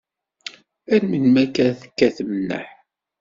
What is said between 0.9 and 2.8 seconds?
Ar melmi akka ara tekkatem nneḥ?